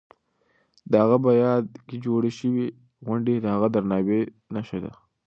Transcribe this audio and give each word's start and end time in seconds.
د 0.91 0.93
هغه 1.03 1.17
په 1.25 1.31
یاد 1.43 1.65
کې 1.87 1.95
جوړې 2.05 2.31
شوې 2.39 2.65
غونډې 3.05 3.35
د 3.39 3.45
هغه 3.53 3.67
د 3.69 3.73
درناوي 3.75 4.21
نښه 4.53 4.77
ده. 4.83 4.93